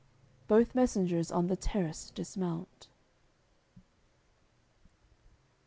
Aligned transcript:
Both 0.47 0.73
messengers 0.73 1.31
on 1.31 1.45
the 1.45 1.55
terrace 1.55 2.09
dismount. 2.09 2.87